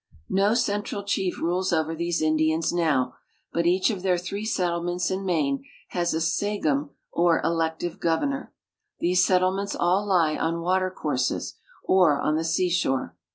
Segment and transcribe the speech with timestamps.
[0.31, 3.13] No central chief rules over these Indians now,
[3.53, 8.51] but each of their three settlements in Maine has a sagum or elective governor.
[8.99, 11.53] These settlements all lie on watercourses
[11.83, 13.15] or on the seashore.